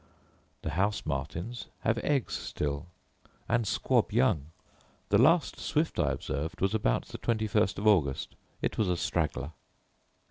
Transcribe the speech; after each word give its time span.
The 0.63 0.71
house 0.71 1.05
martins 1.05 1.67
have 1.81 1.99
eggs 1.99 2.33
still, 2.33 2.87
and 3.47 3.67
squab 3.67 4.11
young. 4.11 4.47
The 5.09 5.19
last 5.19 5.59
swift 5.59 5.99
I 5.99 6.09
observed 6.11 6.59
was 6.59 6.73
about 6.73 7.09
the 7.09 7.19
twenty 7.19 7.45
first 7.45 7.77
of 7.77 7.85
August; 7.85 8.29
it 8.63 8.79
was 8.79 8.89
a 8.89 8.97
straggler. 8.97 9.51